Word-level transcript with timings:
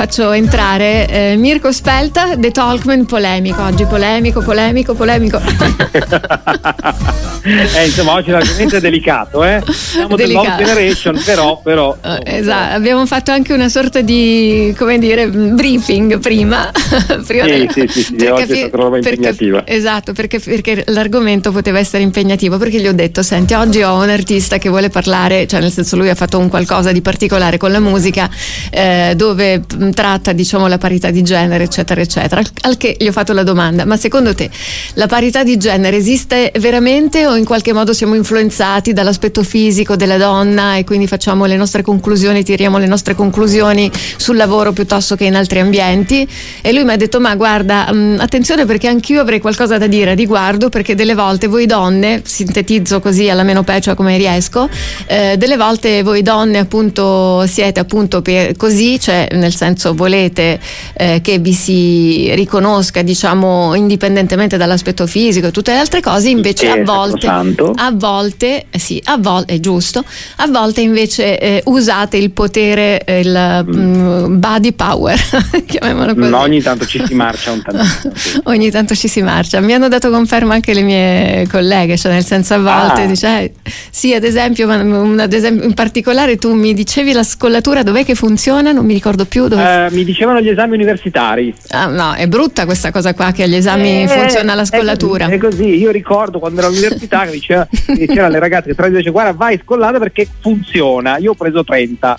Faccio 0.00 0.30
entrare 0.30 1.08
eh, 1.08 1.34
Mirko 1.36 1.72
Spelta, 1.72 2.36
The 2.36 2.52
Talkman 2.52 3.04
polemico. 3.04 3.62
Oggi 3.62 3.84
polemico, 3.84 4.42
polemico, 4.42 4.94
polemico. 4.94 5.40
eh, 7.42 7.84
insomma, 7.84 8.12
oggi 8.12 8.30
l'argomento 8.30 8.76
è 8.76 8.80
delicato, 8.80 9.42
eh? 9.42 9.60
Siamo 9.68 10.14
delicato. 10.14 10.62
generation, 10.62 11.20
però. 11.24 11.60
però 11.64 11.98
uh, 12.00 12.18
esatto, 12.22 12.76
abbiamo 12.76 13.06
fatto 13.06 13.32
anche 13.32 13.52
una 13.52 13.68
sorta 13.68 14.00
di 14.00 14.72
come 14.78 15.00
dire 15.00 15.26
briefing 15.26 16.20
prima. 16.20 16.70
prima 17.26 17.44
sì, 17.44 17.50
della... 17.50 17.72
sì, 17.72 17.86
sì, 17.88 18.02
sì, 18.04 18.14
per 18.14 18.32
oggi 18.34 18.46
capi- 18.46 18.60
è 18.60 18.68
stata 18.68 18.96
impegnativa. 18.96 19.66
esatto, 19.66 20.12
perché, 20.12 20.38
perché 20.38 20.84
l'argomento 20.86 21.50
poteva 21.50 21.80
essere 21.80 22.04
impegnativo. 22.04 22.56
Perché 22.56 22.78
gli 22.78 22.86
ho 22.86 22.94
detto: 22.94 23.24
Senti, 23.24 23.54
oggi 23.54 23.82
ho 23.82 24.00
un 24.00 24.10
artista 24.10 24.58
che 24.58 24.68
vuole 24.68 24.90
parlare, 24.90 25.48
cioè 25.48 25.58
nel 25.58 25.72
senso 25.72 25.96
lui 25.96 26.08
ha 26.08 26.14
fatto 26.14 26.38
un 26.38 26.48
qualcosa 26.48 26.92
di 26.92 27.00
particolare 27.00 27.56
con 27.56 27.72
la 27.72 27.80
musica, 27.80 28.30
eh, 28.70 29.14
dove 29.16 29.64
tratta 29.92 30.32
diciamo 30.32 30.66
la 30.66 30.78
parità 30.78 31.10
di 31.10 31.22
genere 31.22 31.64
eccetera 31.64 32.00
eccetera. 32.00 32.42
Al 32.62 32.76
che 32.76 32.96
gli 32.98 33.06
ho 33.06 33.12
fatto 33.12 33.32
la 33.32 33.42
domanda 33.42 33.84
ma 33.84 33.96
secondo 33.96 34.34
te 34.34 34.50
la 34.94 35.06
parità 35.06 35.42
di 35.42 35.56
genere 35.56 35.96
esiste 35.96 36.52
veramente 36.58 37.26
o 37.26 37.36
in 37.36 37.44
qualche 37.44 37.72
modo 37.72 37.92
siamo 37.92 38.14
influenzati 38.14 38.92
dall'aspetto 38.92 39.42
fisico 39.42 39.96
della 39.96 40.16
donna 40.16 40.76
e 40.76 40.84
quindi 40.84 41.06
facciamo 41.06 41.44
le 41.44 41.56
nostre 41.56 41.82
conclusioni 41.82 42.42
tiriamo 42.42 42.78
le 42.78 42.86
nostre 42.86 43.14
conclusioni 43.14 43.90
sul 44.16 44.36
lavoro 44.36 44.72
piuttosto 44.72 45.16
che 45.16 45.24
in 45.24 45.36
altri 45.36 45.60
ambienti? 45.60 46.28
E 46.60 46.72
lui 46.72 46.84
mi 46.84 46.92
ha 46.92 46.96
detto 46.96 47.20
ma 47.20 47.34
guarda 47.34 47.92
mh, 47.92 48.16
attenzione 48.20 48.64
perché 48.64 48.88
anch'io 48.88 49.20
avrei 49.20 49.40
qualcosa 49.40 49.78
da 49.78 49.86
dire 49.86 50.12
a 50.12 50.14
riguardo 50.14 50.68
perché 50.68 50.94
delle 50.94 51.14
volte 51.14 51.46
voi 51.46 51.66
donne 51.66 52.22
sintetizzo 52.24 53.00
così 53.00 53.28
alla 53.28 53.42
meno 53.42 53.62
peggio 53.62 53.94
come 53.94 54.16
riesco 54.16 54.68
eh, 55.06 55.36
delle 55.36 55.56
volte 55.56 56.02
voi 56.02 56.22
donne 56.22 56.58
appunto 56.58 57.46
siete 57.46 57.80
appunto 57.80 58.22
per, 58.22 58.56
così 58.56 58.98
cioè 58.98 59.28
nel 59.32 59.54
senso 59.54 59.77
senso 59.78 59.94
volete 59.94 60.58
eh, 60.94 61.20
che 61.22 61.38
vi 61.38 61.52
si 61.52 62.34
riconosca, 62.34 63.02
diciamo, 63.02 63.74
indipendentemente 63.74 64.56
dall'aspetto 64.56 65.06
fisico 65.06 65.46
e 65.46 65.50
tutte 65.52 65.72
le 65.72 65.78
altre 65.78 66.00
cose, 66.00 66.28
invece 66.28 66.68
a 66.68 66.82
volte, 66.82 67.28
a 67.28 67.92
volte, 67.94 68.66
eh, 68.68 68.78
sì, 68.78 69.00
a 69.04 69.16
volte, 69.16 69.54
è 69.54 69.60
giusto, 69.60 70.04
a 70.36 70.46
volte 70.48 70.80
invece 70.80 71.38
eh, 71.38 71.62
usate 71.66 72.16
il 72.16 72.32
potere, 72.32 73.04
eh, 73.04 73.20
il 73.20 73.64
mm. 73.64 74.38
body 74.38 74.72
power, 74.72 75.18
chiamiamolo 75.64 76.14
così. 76.14 76.30
No, 76.30 76.40
ogni 76.40 76.60
tanto 76.60 76.84
ci 76.84 77.00
si 77.06 77.14
marcia 77.14 77.52
un 77.52 77.62
tanto. 77.62 78.10
ogni 78.50 78.70
tanto 78.70 78.94
ci 78.94 79.06
si 79.06 79.22
marcia. 79.22 79.60
Mi 79.60 79.72
hanno 79.72 79.88
dato 79.88 80.10
conferma 80.10 80.54
anche 80.54 80.74
le 80.74 80.82
mie 80.82 81.46
colleghe, 81.48 81.96
cioè 81.96 82.12
nel 82.12 82.24
senso 82.24 82.54
a 82.54 82.58
volte 82.58 83.02
ah. 83.02 83.06
dice, 83.06 83.42
eh, 83.42 83.52
sì, 83.90 84.12
ad 84.12 84.24
esempio, 84.24 84.66
ma, 84.66 85.22
ad 85.22 85.32
esempio, 85.32 85.64
in 85.64 85.74
particolare 85.74 86.36
tu 86.36 86.52
mi 86.54 86.74
dicevi 86.74 87.12
la 87.12 87.22
scollatura 87.22 87.82
dov'è 87.82 88.04
che 88.04 88.14
funziona, 88.14 88.72
non 88.72 88.84
mi 88.84 88.94
ricordo 88.94 89.24
più 89.24 89.46
dove 89.46 89.67
eh, 89.68 89.90
mi 89.90 90.04
dicevano 90.04 90.40
gli 90.40 90.48
esami 90.48 90.74
universitari. 90.74 91.54
Ah, 91.68 91.86
no, 91.86 92.14
è 92.14 92.26
brutta 92.26 92.64
questa 92.64 92.90
cosa 92.90 93.14
qua 93.14 93.32
che 93.32 93.42
agli 93.42 93.54
esami 93.54 94.04
eh, 94.04 94.08
funziona 94.08 94.54
la 94.54 94.64
scollatura. 94.64 95.26
È 95.26 95.38
così, 95.38 95.56
è 95.56 95.64
così, 95.64 95.76
io 95.76 95.90
ricordo 95.90 96.38
quando 96.38 96.60
ero 96.60 96.68
all'università 96.68 97.24
che 97.24 97.32
diceva, 97.32 97.66
c'erano 98.06 98.32
le 98.32 98.38
ragazze 98.38 98.68
che 98.68 98.74
tra 98.74 98.88
dice 98.88 99.10
guarda 99.10 99.32
vai 99.32 99.60
scollata 99.62 99.98
perché 99.98 100.26
funziona, 100.40 101.18
io 101.18 101.32
ho 101.32 101.34
preso 101.34 101.64
30. 101.64 102.14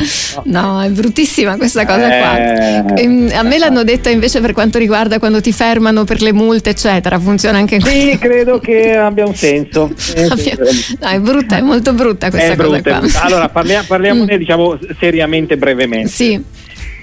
No, 0.45 0.61
no 0.61 0.81
è 0.81 0.89
bruttissima 0.89 1.57
questa 1.57 1.85
cosa 1.85 2.15
eh, 2.15 2.19
qua. 2.19 2.95
E, 2.95 3.03
ehm, 3.03 3.31
a 3.33 3.43
me 3.43 3.57
l'hanno 3.57 3.83
detta 3.83 4.09
invece 4.09 4.41
per 4.41 4.53
quanto 4.53 4.77
riguarda 4.77 5.19
quando 5.19 5.41
ti 5.41 5.51
fermano 5.51 6.03
per 6.03 6.21
le 6.21 6.33
multe 6.33 6.71
eccetera, 6.71 7.19
funziona 7.19 7.57
anche 7.57 7.75
in 7.75 7.81
Sì, 7.81 8.17
credo 8.19 8.59
che 8.59 8.95
abbia 8.95 9.25
un 9.25 9.35
senso. 9.35 9.89
no, 10.99 11.07
è 11.07 11.19
brutta, 11.19 11.57
è 11.57 11.61
molto 11.61 11.93
brutta 11.93 12.29
questa 12.29 12.53
è 12.53 12.55
cosa 12.55 12.79
brutta, 12.79 12.99
qua. 12.99 13.21
Allora 13.21 13.49
parliamo, 13.49 13.85
parliamone 13.87 14.35
mm. 14.35 14.37
diciamo 14.37 14.77
seriamente 14.99 15.57
brevemente. 15.57 16.09
Sì. 16.09 16.57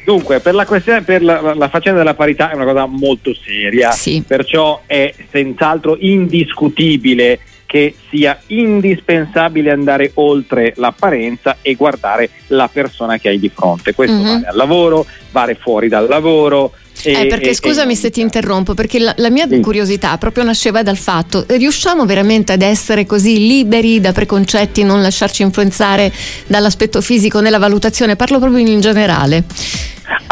Dunque, 0.07 0.39
per, 0.39 0.55
la, 0.55 0.65
questione, 0.65 1.03
per 1.03 1.21
la, 1.21 1.53
la, 1.53 1.69
faccenda 1.69 1.99
della 1.99 2.15
parità 2.15 2.53
è 2.53 2.55
una 2.55 2.65
cosa 2.65 2.87
molto 2.87 3.35
seria, 3.35 3.91
sì. 3.91 4.23
perciò 4.25 4.83
è 4.87 5.13
senz'altro 5.33 5.97
indiscutibile 5.99 7.41
che 7.67 7.93
sia 8.09 8.41
indispensabile 8.47 9.73
andare 9.73 10.13
oltre 10.15 10.75
l'apparenza 10.77 11.57
e 11.61 11.75
guardare 11.75 12.31
la 12.49 12.69
persona 12.73 13.19
che 13.19 13.31
hai 13.31 13.41
di 13.41 13.51
fronte. 13.53 13.95
Questo 13.95 14.15
mm-hmm. 14.15 14.33
vale 14.33 14.47
al 14.47 14.55
lavoro, 14.55 15.07
vale 15.33 15.57
fuori 15.57 15.89
dal 15.89 16.07
lavoro, 16.07 16.73
eh, 17.03 17.27
perché 17.27 17.53
scusami 17.53 17.97
se 17.97 18.11
ti 18.11 18.21
interrompo, 18.21 18.75
perché 18.75 19.01
la, 19.01 19.13
la 19.19 19.31
mia 19.31 19.49
sì. 19.49 19.61
curiosità 19.61 20.17
proprio 20.19 20.45
nasceva 20.45 20.85
dal 20.85 20.97
fatto, 20.97 21.45
riusciamo 21.49 22.07
veramente 22.07 22.53
ad 22.53 22.63
essere 22.63 23.07
così 23.07 23.39
liberi 23.39 24.01
da 24.01 24.13
preconcetti, 24.13 24.85
non 24.85 25.03
lasciarci 25.03 25.43
influenzare 25.43 26.13
dall'aspetto 26.47 27.01
fisico 27.01 27.41
nella 27.41 27.59
valutazione? 27.59 28.15
Parlo 28.15 28.39
proprio 28.39 28.65
in 28.65 28.81
generale. 28.81 29.45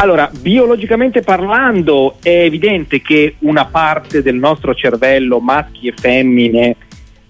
Allora, 0.04 0.30
biologicamente 0.38 1.22
parlando 1.22 2.16
è 2.22 2.28
evidente 2.28 3.00
che 3.00 3.36
una 3.38 3.64
parte 3.64 4.20
del 4.20 4.34
nostro 4.34 4.74
cervello, 4.74 5.40
maschi 5.40 5.88
e 5.88 5.94
femmine, 5.96 6.76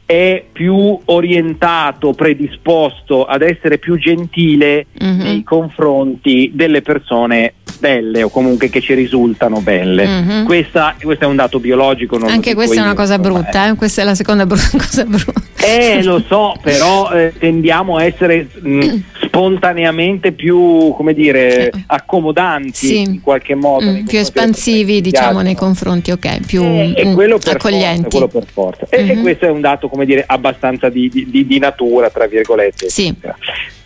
è 0.05 0.45
più 0.51 0.99
orientato, 1.05 2.15
predisposto 2.15 3.27
ad 3.27 3.43
essere 3.43 3.79
più 3.79 3.97
gentile 3.97 4.87
mm-hmm. 5.01 5.21
nei 5.21 5.43
confronti 5.45 6.51
delle 6.53 6.83
persone 6.83 7.55
belle 7.79 8.23
o 8.25 8.29
comunque 8.29 8.69
che 8.71 8.81
ci 8.81 8.95
risultano 8.95 9.61
belle. 9.61 10.07
Mm-hmm. 10.07 10.45
Questa, 10.45 10.97
questo 11.01 11.25
è 11.25 11.29
un 11.29 11.37
dato 11.37 11.61
biologico. 11.61 12.17
Anche 12.27 12.55
questa 12.55 12.81
è 12.81 12.83
una 12.83 12.95
cosa 12.95 13.19
brutta, 13.19 13.69
eh. 13.69 13.75
questa 13.75 14.03
è 14.03 14.05
la 14.05 14.17
seconda 14.17 14.47
br- 14.47 14.71
cosa 14.77 15.05
brutta. 15.05 15.43
Eh, 15.65 16.03
lo 16.03 16.23
so, 16.27 16.57
però 16.61 17.11
eh, 17.13 17.33
tendiamo 17.39 17.97
a 17.97 18.05
essere 18.05 18.49
mh, 18.61 18.69
mm, 18.69 18.97
spontaneamente 19.35 20.33
più, 20.33 20.93
come 20.95 21.13
dire, 21.13 21.71
eh. 21.71 21.85
accomodanti 21.87 22.87
sì. 22.87 23.01
in 23.01 23.21
qualche 23.21 23.55
modo. 23.55 23.91
Mm, 23.91 24.05
più 24.05 24.19
espansivi, 24.19 25.01
diciamo, 25.01 25.41
nei 25.41 25.57
confronti, 25.57 26.13
ok, 26.13 26.47
più 26.47 26.63
eh, 26.63 27.07
mm, 27.07 27.15
quello 27.15 27.39
accoglienti. 27.45 28.03
Forza, 28.03 28.27
quello 28.27 28.29
per 28.29 28.47
forza. 28.47 28.87
Mm-hmm. 28.97 29.11
E, 29.11 29.13
e, 29.13 29.21
questo 29.21 29.47
è 29.47 29.51
un 29.51 29.61
dato, 29.61 29.89
come 29.89 30.05
dire, 30.05 30.25
abbastanza 30.27 30.89
di, 30.89 31.11
di, 31.11 31.47
di 31.47 31.59
natura, 31.59 32.11
tra 32.11 32.27
virgolette. 32.27 32.89
Sì. 32.89 33.15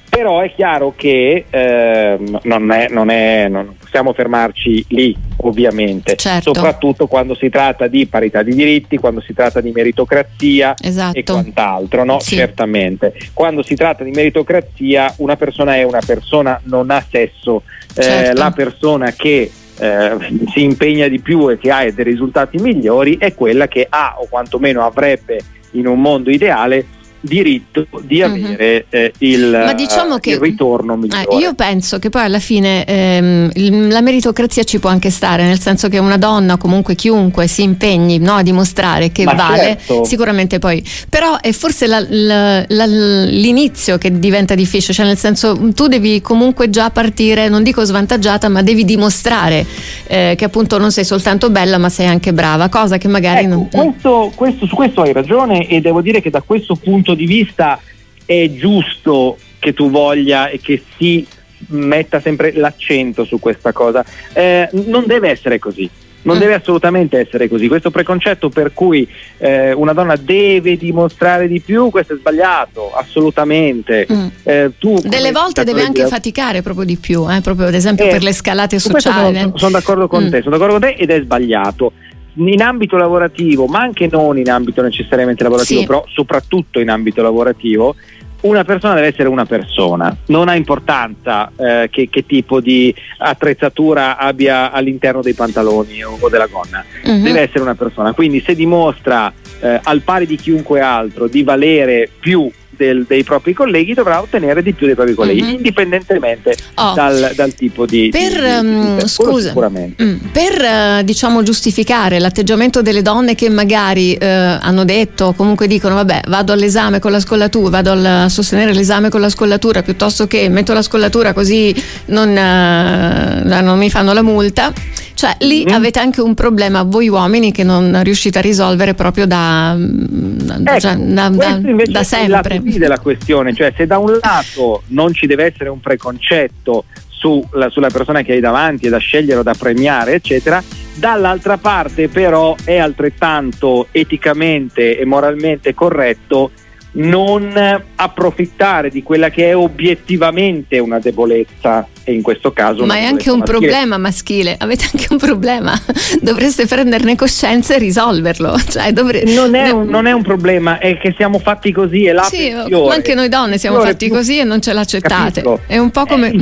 Però 0.08 0.40
è 0.40 0.52
chiaro 0.54 0.94
che 0.96 1.44
eh, 1.48 2.18
non, 2.42 2.70
è, 2.70 2.88
non, 2.90 3.10
è, 3.10 3.48
non 3.48 3.74
possiamo 3.78 4.12
fermarci 4.12 4.84
lì, 4.88 5.16
ovviamente, 5.42 6.16
certo. 6.16 6.52
soprattutto 6.54 7.06
quando 7.06 7.34
si 7.34 7.48
tratta 7.48 7.86
di 7.86 8.06
parità 8.06 8.42
di 8.42 8.54
diritti, 8.54 8.96
quando 8.98 9.20
si 9.20 9.32
tratta 9.34 9.60
di 9.60 9.70
meritocrazia 9.70 10.74
esatto. 10.80 11.18
e 11.18 11.22
quant'altro, 11.22 12.04
no? 12.04 12.20
Sì. 12.20 12.36
Certamente. 12.36 13.14
Quando 13.32 13.62
si 13.62 13.74
tratta 13.74 14.04
di 14.04 14.10
meritocrazia, 14.10 15.12
una 15.18 15.36
persona 15.36 15.76
è 15.76 15.82
una 15.82 16.00
persona, 16.04 16.60
non 16.64 16.90
ha 16.90 17.04
sesso. 17.08 17.62
Eh, 17.94 18.02
certo. 18.02 18.30
Eh, 18.30 18.34
la 18.34 18.50
persona 18.50 19.12
che 19.12 19.50
eh, 19.78 20.16
si 20.52 20.62
impegna 20.62 21.08
di 21.08 21.20
più 21.20 21.48
e 21.50 21.58
che 21.58 21.70
ha 21.70 21.90
dei 21.90 22.04
risultati 22.04 22.58
migliori 22.58 23.16
è 23.18 23.34
quella 23.34 23.68
che 23.68 23.86
ha 23.88 24.16
o 24.18 24.26
quantomeno 24.28 24.84
avrebbe 24.84 25.40
in 25.72 25.86
un 25.86 26.00
mondo 26.00 26.30
ideale 26.30 26.84
diritto 27.20 27.86
di 28.02 28.22
mhm. 28.22 28.24
avere 28.24 28.86
uh-huh. 28.90 28.98
eh, 28.98 29.12
il, 29.18 29.72
diciamo 29.76 30.18
che, 30.18 30.30
il, 30.30 30.38
ritorno 30.38 30.96
migliore. 30.96 31.26
Eh, 31.28 31.36
io 31.36 31.54
penso 31.54 31.98
che 31.98 32.10
poi 32.10 32.22
alla 32.22 32.38
fine 32.38 32.84
ehm, 32.84 33.90
la 33.90 34.00
meritocrazia 34.00 34.64
ci 34.64 34.78
può 34.78 34.90
anche 34.90 35.10
stare, 35.10 35.44
nel 35.44 35.60
senso 35.60 35.88
che 35.88 35.98
una 35.98 36.16
donna, 36.16 36.56
comunque 36.56 36.94
chiunque 36.94 37.46
si 37.46 37.62
impegni 37.62 38.18
no, 38.18 38.34
a 38.34 38.42
dimostrare 38.42 39.10
che 39.12 39.24
Ma 39.24 39.34
vale, 39.34 39.78
certo. 39.78 40.04
sicuramente 40.04 40.58
poi. 40.58 40.84
Però 41.08 41.38
è 41.40 41.52
forse 41.52 41.86
la, 41.86 42.04
la, 42.08 42.64
la, 42.66 42.86
l'inizio 42.86 43.98
che 43.98 44.18
diventa 44.18 44.54
difficile, 44.54 44.92
cioè 44.92 45.06
nel 45.06 45.18
senso 45.18 45.72
tu 45.74 45.86
devi 45.86 46.20
comunque 46.20 46.70
già 46.70 46.90
partire, 46.90 47.48
non 47.48 47.62
dico 47.62 47.84
svantaggiata, 47.84 48.48
ma 48.48 48.62
devi 48.62 48.84
dimostrare 48.84 49.66
eh, 50.06 50.34
che 50.36 50.44
appunto 50.44 50.78
non 50.78 50.90
sei 50.92 51.04
soltanto 51.04 51.50
bella, 51.50 51.78
ma 51.78 51.88
sei 51.88 52.06
anche 52.06 52.32
brava, 52.32 52.68
cosa 52.68 52.98
che 52.98 53.08
magari 53.08 53.44
ecco, 53.44 53.48
non... 53.48 53.68
Questo, 53.68 54.32
questo, 54.34 54.66
su 54.66 54.74
questo 54.74 55.02
hai 55.02 55.12
ragione 55.12 55.66
e 55.66 55.80
devo 55.80 56.00
dire 56.00 56.20
che 56.20 56.30
da 56.30 56.42
questo 56.42 56.74
punto 56.74 57.07
punto 57.08 57.14
di 57.14 57.26
vista 57.26 57.80
è 58.26 58.50
giusto 58.52 59.38
che 59.58 59.72
tu 59.72 59.90
voglia 59.90 60.48
e 60.48 60.60
che 60.60 60.82
si 60.96 61.26
metta 61.68 62.20
sempre 62.20 62.52
l'accento 62.52 63.24
su 63.24 63.38
questa 63.38 63.72
cosa. 63.72 64.04
Eh, 64.34 64.68
non 64.72 65.04
deve 65.06 65.30
essere 65.30 65.58
così. 65.58 65.88
Non 66.20 66.36
mm. 66.36 66.40
deve 66.40 66.54
assolutamente 66.54 67.18
essere 67.18 67.48
così. 67.48 67.68
Questo 67.68 67.90
preconcetto 67.90 68.50
per 68.50 68.74
cui 68.74 69.08
eh, 69.38 69.72
una 69.72 69.92
donna 69.92 70.16
deve 70.16 70.76
dimostrare 70.76 71.48
di 71.48 71.60
più, 71.60 71.90
questo 71.90 72.14
è 72.14 72.16
sbagliato, 72.18 72.92
assolutamente. 72.92 74.06
Mm. 74.12 74.26
Eh, 74.42 74.72
tu, 74.78 74.98
Delle 75.02 75.32
volte 75.32 75.64
deve 75.64 75.82
anche 75.82 76.02
di... 76.02 76.10
faticare 76.10 76.60
proprio 76.60 76.84
di 76.84 76.96
più, 76.96 77.30
eh, 77.30 77.40
proprio 77.40 77.68
ad 77.68 77.74
esempio 77.74 78.04
eh, 78.06 78.10
per 78.10 78.22
le 78.22 78.32
scalate 78.32 78.78
sociali. 78.78 79.38
Sono, 79.38 79.52
sono, 79.56 79.70
d'accordo 79.70 80.08
con 80.08 80.24
mm. 80.24 80.30
te, 80.30 80.42
sono 80.42 80.58
d'accordo 80.58 80.78
con 80.78 80.82
te 80.82 80.96
ed 80.98 81.10
è 81.10 81.20
sbagliato 81.22 81.92
in 82.38 82.62
ambito 82.62 82.96
lavorativo, 82.96 83.66
ma 83.66 83.80
anche 83.80 84.08
non 84.10 84.38
in 84.38 84.50
ambito 84.50 84.82
necessariamente 84.82 85.42
lavorativo, 85.42 85.80
sì. 85.80 85.86
però 85.86 86.04
soprattutto 86.08 86.80
in 86.80 86.90
ambito 86.90 87.22
lavorativo, 87.22 87.94
una 88.40 88.62
persona 88.62 88.94
deve 88.94 89.08
essere 89.08 89.28
una 89.28 89.46
persona, 89.46 90.16
non 90.26 90.48
ha 90.48 90.54
importanza 90.54 91.50
eh, 91.56 91.88
che, 91.90 92.08
che, 92.08 92.24
tipo 92.24 92.60
di 92.60 92.94
attrezzatura 93.18 94.16
abbia 94.16 94.70
all'interno 94.70 95.22
dei 95.22 95.32
pantaloni 95.32 96.04
o, 96.04 96.16
o 96.20 96.28
della 96.28 96.46
gonna, 96.46 96.84
uh-huh. 97.04 97.22
deve 97.22 97.40
essere 97.40 97.62
una 97.62 97.74
persona. 97.74 98.12
Quindi 98.12 98.40
se 98.40 98.54
dimostra 98.54 99.32
eh, 99.60 99.80
al 99.82 100.02
pari 100.02 100.26
di 100.26 100.36
chiunque 100.36 100.80
altro 100.80 101.26
di 101.26 101.42
valere 101.42 102.08
più 102.20 102.48
del, 102.78 103.04
dei 103.06 103.24
propri 103.24 103.52
colleghi 103.52 103.92
dovrà 103.92 104.22
ottenere 104.22 104.62
di 104.62 104.72
più 104.72 104.86
dei 104.86 104.94
propri 104.94 105.14
colleghi, 105.14 105.42
mm-hmm. 105.42 105.54
indipendentemente 105.54 106.56
oh. 106.74 106.94
dal, 106.94 107.32
dal, 107.34 107.52
tipo 107.52 107.84
di... 107.84 108.08
Per, 108.10 108.32
di, 108.32 108.38
di, 108.38 108.40
um, 108.40 109.06
scusa, 109.06 109.52
mm, 109.52 110.16
per 110.32 111.00
uh, 111.00 111.02
diciamo 111.02 111.42
giustificare 111.42 112.18
l'atteggiamento 112.20 112.80
delle 112.80 113.02
donne 113.02 113.34
che 113.34 113.50
magari 113.50 114.12
uh, 114.18 114.24
hanno 114.24 114.84
detto, 114.84 115.34
comunque 115.36 115.66
dicono 115.66 115.96
vabbè 115.96 116.22
vado 116.28 116.52
all'esame 116.52 117.00
con 117.00 117.10
la 117.10 117.20
scollatura, 117.20 117.82
vado 117.82 117.92
a 117.92 118.28
sostenere 118.28 118.72
l'esame 118.72 119.10
con 119.10 119.20
la 119.20 119.28
scollatura 119.28 119.82
piuttosto 119.82 120.26
che 120.26 120.48
metto 120.48 120.72
la 120.72 120.82
scollatura 120.82 121.32
così 121.32 121.74
non, 122.06 122.28
uh, 122.28 123.46
non 123.46 123.78
mi 123.78 123.90
fanno 123.90 124.12
la 124.12 124.22
multa 124.22 124.72
cioè 125.18 125.34
lì 125.40 125.64
mm. 125.68 125.72
avete 125.72 125.98
anche 125.98 126.20
un 126.20 126.32
problema 126.34 126.84
voi 126.84 127.08
uomini 127.08 127.50
che 127.50 127.64
non 127.64 128.04
riuscite 128.04 128.38
a 128.38 128.40
risolvere 128.40 128.94
proprio 128.94 129.26
da, 129.26 129.76
ecco, 129.76 130.78
cioè, 130.78 130.94
da, 130.94 131.28
da, 131.28 132.04
sempre. 132.04 132.54
È 132.54 132.60
il 132.62 132.78
della 132.78 133.00
questione, 133.00 133.52
cioè 133.52 133.72
se 133.76 133.84
da 133.84 133.98
un 133.98 134.16
lato 134.22 134.84
non 134.90 135.12
ci 135.12 135.26
deve 135.26 135.46
essere 135.46 135.70
un 135.70 135.80
preconcetto 135.80 136.84
sulla, 137.08 137.68
sulla 137.68 137.88
persona 137.88 138.22
che 138.22 138.34
hai 138.34 138.38
davanti 138.38 138.86
e 138.86 138.90
da 138.90 138.98
scegliere 138.98 139.40
o 139.40 139.42
da 139.42 139.54
premiare, 139.58 140.14
eccetera, 140.14 140.62
dall'altra 140.94 141.56
parte 141.56 142.06
però 142.06 142.54
è 142.62 142.78
altrettanto 142.78 143.88
eticamente 143.90 144.96
e 144.96 145.04
moralmente 145.04 145.74
corretto 145.74 146.52
non 146.98 147.82
approfittare 147.94 148.90
di 148.90 149.02
quella 149.02 149.30
che 149.30 149.50
è 149.50 149.56
obiettivamente 149.56 150.78
una 150.78 150.98
debolezza 150.98 151.86
e 152.02 152.12
in 152.12 152.22
questo 152.22 152.52
caso 152.52 152.84
ma 152.86 152.96
è 152.96 153.04
anche 153.04 153.30
un 153.30 153.38
maschile. 153.38 153.58
problema 153.58 153.98
maschile 153.98 154.56
avete 154.58 154.88
anche 154.92 155.06
un 155.10 155.18
problema 155.18 155.80
dovreste 156.20 156.66
prenderne 156.66 157.14
coscienza 157.14 157.74
e 157.74 157.78
risolverlo 157.78 158.58
cioè, 158.68 158.92
dovre... 158.92 159.22
non, 159.24 159.54
è 159.54 159.70
un, 159.70 159.86
non, 159.86 160.06
è 160.06 160.12
un, 160.12 160.22
problema 160.22 160.78
è 160.78 160.98
che 160.98 161.14
siamo 161.16 161.38
fatti 161.38 161.70
così 161.70 162.06
è 162.06 162.12
la 162.12 162.24
sì, 162.24 162.50
ma 162.52 162.94
anche 162.94 163.14
noi 163.14 163.28
donne 163.28 163.58
siamo 163.58 163.80
fatti 163.80 164.06
più... 164.06 164.16
così 164.16 164.38
e 164.38 164.44
non 164.44 164.60
ce 164.60 164.72
l'accettate 164.72 165.42
Capisco. 165.42 165.60
è 165.66 165.78
un 165.78 165.90
po' 165.90 166.04
come 166.04 166.30
eh, 166.30 166.40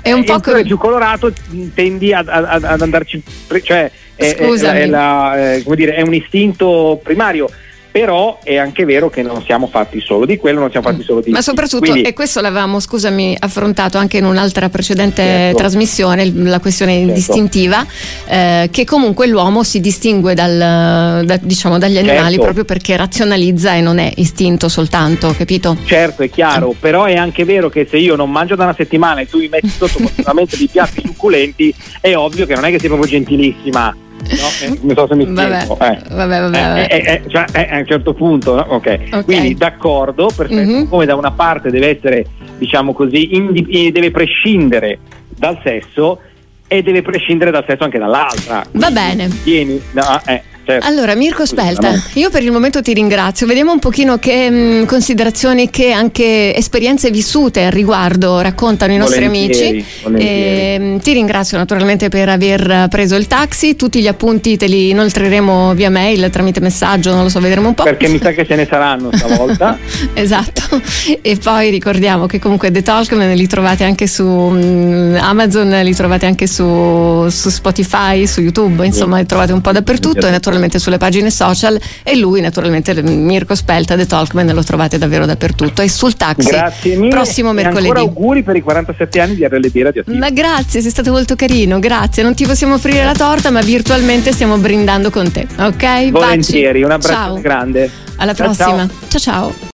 è 0.00 0.12
un 0.12 0.24
po' 0.24 0.40
come 0.40 0.62
più 0.62 0.78
colorato 0.78 1.30
tendi 1.74 2.14
ad, 2.14 2.28
ad, 2.28 2.64
ad 2.64 2.80
andarci 2.80 3.22
cioè 3.62 3.90
è, 4.14 4.34
è, 4.34 4.86
la, 4.86 5.54
è, 5.54 5.62
dire, 5.74 5.94
è 5.94 6.02
un 6.02 6.14
istinto 6.14 7.00
primario 7.02 7.48
però 7.90 8.38
è 8.42 8.56
anche 8.56 8.84
vero 8.84 9.10
che 9.10 9.22
non 9.22 9.42
siamo 9.44 9.66
fatti 9.66 10.00
solo 10.00 10.24
di 10.24 10.36
quello, 10.36 10.60
non 10.60 10.70
siamo 10.70 10.88
fatti 10.88 11.02
solo 11.02 11.20
di 11.20 11.30
Ma 11.30 11.42
soprattutto, 11.42 11.90
Quindi, 11.90 12.02
e 12.08 12.12
questo 12.12 12.40
l'avevamo, 12.40 12.78
scusami, 12.78 13.36
affrontato 13.38 13.98
anche 13.98 14.18
in 14.18 14.24
un'altra 14.24 14.68
precedente 14.68 15.22
certo. 15.22 15.56
trasmissione, 15.58 16.32
la 16.32 16.60
questione 16.60 16.98
certo. 16.98 17.12
distintiva, 17.12 17.84
eh, 18.26 18.68
che 18.70 18.84
comunque 18.84 19.26
l'uomo 19.26 19.64
si 19.64 19.80
distingue 19.80 20.34
dal, 20.34 21.24
da, 21.24 21.38
diciamo, 21.40 21.78
dagli 21.78 21.98
animali 21.98 22.30
certo. 22.30 22.42
proprio 22.42 22.64
perché 22.64 22.96
razionalizza 22.96 23.74
e 23.74 23.80
non 23.80 23.98
è 23.98 24.12
istinto 24.16 24.68
soltanto, 24.68 25.34
capito? 25.36 25.76
Certo, 25.84 26.22
è 26.22 26.30
chiaro, 26.30 26.74
però 26.78 27.04
è 27.04 27.16
anche 27.16 27.44
vero 27.44 27.68
che 27.68 27.86
se 27.90 27.96
io 27.96 28.14
non 28.14 28.30
mangio 28.30 28.54
da 28.54 28.64
una 28.64 28.74
settimana 28.74 29.20
e 29.20 29.26
tu 29.26 29.38
mi 29.38 29.48
metti 29.48 29.68
sotto 29.68 29.98
continuamente 30.02 30.56
dei 30.56 30.68
piatti 30.68 31.02
succulenti, 31.04 31.74
è 32.00 32.14
ovvio 32.14 32.46
che 32.46 32.54
non 32.54 32.64
è 32.64 32.70
che 32.70 32.78
sei 32.78 32.88
proprio 32.88 33.08
gentilissima 33.08 33.94
No? 34.30 34.66
Eh, 34.66 34.78
non 34.82 34.96
so 34.96 35.06
se 35.08 35.14
mi 35.14 35.24
vabbè, 35.26 35.60
spiego. 35.60 35.74
Eh. 35.80 35.98
Vabbè, 36.10 36.40
vabbè, 36.40 36.40
vabbè. 36.40 36.86
Eh, 36.90 36.96
eh, 36.96 37.12
eh 37.12 37.22
cioè, 37.28 37.44
eh, 37.52 37.68
a 37.70 37.78
un 37.78 37.86
certo 37.86 38.14
punto, 38.14 38.54
no? 38.54 38.66
okay. 38.68 39.08
ok. 39.10 39.24
Quindi 39.24 39.54
d'accordo, 39.54 40.30
perfetto. 40.34 40.60
Mm-hmm. 40.60 40.84
Come 40.88 41.06
da 41.06 41.14
una 41.16 41.30
parte 41.32 41.70
deve 41.70 41.96
essere, 41.96 42.26
diciamo 42.58 42.92
così, 42.92 43.34
indi- 43.34 43.90
deve 43.92 44.10
prescindere 44.10 44.98
dal 45.28 45.58
sesso 45.62 46.20
e 46.68 46.82
deve 46.82 47.02
prescindere 47.02 47.50
dal 47.50 47.64
sesso 47.66 47.82
anche 47.82 47.98
dall'altra. 47.98 48.64
Va 48.72 48.90
bene. 48.90 49.28
Tieni, 49.42 49.80
no, 49.92 50.20
eh, 50.26 50.42
Certo. 50.70 50.86
Allora, 50.86 51.16
Mirko 51.16 51.44
Spelta, 51.44 51.92
io 52.14 52.30
per 52.30 52.44
il 52.44 52.52
momento 52.52 52.80
ti 52.80 52.92
ringrazio. 52.92 53.44
Vediamo 53.44 53.72
un 53.72 53.80
pochino 53.80 54.18
che 54.18 54.48
mh, 54.48 54.54
mm, 54.54 54.84
considerazioni, 54.84 55.68
che 55.68 55.90
anche 55.90 56.54
esperienze 56.54 57.10
vissute 57.10 57.64
al 57.64 57.72
riguardo 57.72 58.40
raccontano 58.40 58.92
i 58.92 58.96
nostri 58.96 59.24
amici. 59.24 59.84
E, 60.16 60.76
mh, 60.78 60.84
mm, 60.84 60.96
ti 60.98 61.12
ringrazio 61.12 61.58
naturalmente 61.58 62.08
per 62.08 62.28
aver 62.28 62.86
preso 62.88 63.16
il 63.16 63.26
taxi. 63.26 63.74
Tutti 63.74 64.00
gli 64.00 64.06
appunti 64.06 64.56
te 64.56 64.66
li 64.66 64.90
inoltreremo 64.90 65.74
via 65.74 65.90
mail 65.90 66.30
tramite 66.30 66.60
messaggio, 66.60 67.12
non 67.14 67.24
lo 67.24 67.28
so, 67.28 67.40
vedremo 67.40 67.66
un 67.66 67.74
po'. 67.74 67.82
Perché 67.82 68.06
mi 68.06 68.20
sa 68.22 68.30
che 68.30 68.46
ce 68.46 68.54
ne 68.54 68.66
saranno 68.70 69.10
stavolta. 69.12 69.76
esatto. 70.14 70.80
E 71.20 71.36
poi 71.42 71.70
ricordiamo 71.70 72.26
che 72.26 72.38
comunque 72.38 72.70
The 72.70 72.82
Talkman 72.82 73.32
li 73.32 73.46
trovate 73.48 73.82
anche 73.82 74.06
su 74.06 74.24
mh, 74.24 74.56
mm, 74.56 75.16
Amazon, 75.16 75.68
li 75.82 75.94
trovate 75.96 76.26
anche 76.26 76.46
su, 76.46 77.26
su 77.28 77.48
Spotify, 77.48 78.24
su 78.28 78.40
YouTube, 78.40 78.86
insomma, 78.86 79.18
li 79.18 79.26
trovate 79.26 79.52
un 79.52 79.60
po' 79.60 79.72
dappertutto 79.72 80.28
e 80.28 80.30
naturalmente 80.30 80.58
naturalmente 80.60 80.78
sulle 80.78 80.98
pagine 80.98 81.30
social 81.30 81.80
e 82.02 82.16
lui 82.16 82.40
naturalmente 82.40 83.00
Mirko 83.02 83.54
Spelta 83.54 83.96
The 83.96 84.06
Talkman 84.06 84.48
lo 84.48 84.62
trovate 84.62 84.98
davvero 84.98 85.26
dappertutto 85.26 85.82
e 85.82 85.88
sul 85.88 86.14
taxi 86.14 86.48
grazie 86.50 86.96
mille 86.96 87.10
prossimo 87.10 87.52
mercoledì 87.52 87.88
ancora 87.88 88.00
auguri 88.00 88.42
per 88.42 88.56
i 88.56 88.60
47 88.60 89.20
anni 89.20 89.34
di 89.34 89.46
RLB 89.46 89.76
Radioattivo 89.82 90.16
ma 90.16 90.30
grazie 90.30 90.80
sei 90.80 90.90
stato 90.90 91.10
molto 91.10 91.34
carino 91.34 91.78
grazie 91.78 92.22
non 92.22 92.34
ti 92.34 92.44
possiamo 92.44 92.74
offrire 92.74 93.04
la 93.04 93.14
torta 93.14 93.50
ma 93.50 93.60
virtualmente 93.60 94.32
stiamo 94.32 94.58
brindando 94.58 95.10
con 95.10 95.30
te 95.32 95.46
ok? 95.58 96.10
volentieri 96.10 96.80
Baci. 96.80 96.84
un 96.84 96.90
abbraccio 96.90 97.14
Ciao. 97.14 97.40
grande 97.40 97.90
alla 98.16 98.34
prossima 98.34 98.88
ciao 99.08 99.08
ciao, 99.08 99.20
ciao. 99.20 99.68